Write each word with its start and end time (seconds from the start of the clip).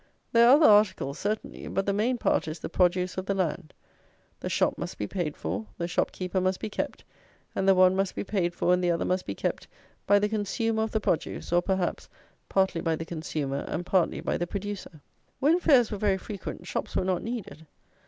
There 0.31 0.47
are 0.49 0.55
other 0.55 0.65
articles, 0.65 1.19
certainly; 1.19 1.67
but 1.67 1.85
the 1.85 1.93
main 1.93 2.17
part 2.17 2.47
is 2.47 2.57
the 2.57 2.69
produce 2.69 3.19
of 3.19 3.27
the 3.27 3.35
land. 3.35 3.71
The 4.39 4.49
shop 4.49 4.75
must 4.75 4.97
be 4.97 5.05
paid 5.05 5.37
for; 5.37 5.67
the 5.77 5.87
shop 5.87 6.11
keeper 6.11 6.41
must 6.41 6.59
be 6.59 6.71
kept; 6.71 7.03
and 7.53 7.67
the 7.67 7.75
one 7.75 7.95
must 7.95 8.15
be 8.15 8.23
paid 8.23 8.55
for 8.55 8.73
and 8.73 8.83
the 8.83 8.89
other 8.89 9.05
must 9.05 9.27
be 9.27 9.35
kept 9.35 9.67
by 10.07 10.17
the 10.17 10.27
consumer 10.27 10.81
of 10.81 10.89
the 10.89 10.99
produce; 10.99 11.53
or, 11.53 11.61
perhaps, 11.61 12.09
partly 12.49 12.81
by 12.81 12.95
the 12.95 13.05
consumer 13.05 13.63
and 13.67 13.85
partly 13.85 14.21
by 14.21 14.39
the 14.39 14.47
producer. 14.47 15.01
When 15.39 15.59
fairs 15.59 15.91
were 15.91 15.99
very 15.99 16.17
frequent, 16.17 16.65
shops 16.65 16.95
were 16.95 17.05
not 17.05 17.21
needed. 17.21 17.67